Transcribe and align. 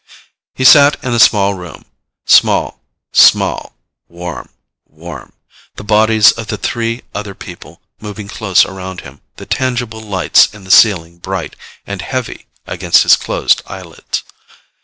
He 0.55 0.63
sat 0.63 0.97
in 1.03 1.13
a 1.13 1.19
small 1.19 1.53
room, 1.53 1.85
small, 2.25 2.81
small, 3.13 3.75
warm, 4.07 4.49
warm, 4.87 5.33
the 5.75 5.83
bodies 5.83 6.31
of 6.31 6.47
the 6.47 6.55
other 6.55 6.57
three 6.57 7.03
people 7.35 7.83
moving 7.99 8.27
close 8.27 8.65
around 8.65 9.01
him, 9.01 9.21
the 9.35 9.45
tangible 9.45 10.01
lights 10.01 10.47
in 10.47 10.63
the 10.63 10.71
ceiling 10.71 11.19
bright 11.19 11.55
and 11.85 12.01
heavy 12.01 12.47
against 12.65 13.03
his 13.03 13.15
closed 13.15 13.61
eyelids. 13.67 14.23